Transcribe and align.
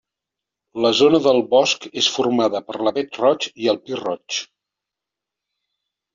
La 0.85 0.91
zona 0.99 1.19
de 1.25 1.33
bosc 1.51 1.85
és 2.03 2.07
formada 2.13 2.63
per 2.71 2.79
l'avet 2.89 3.21
roig 3.23 3.47
i 3.67 3.71
el 3.75 3.81
pi 3.91 4.01
roig. 4.01 4.41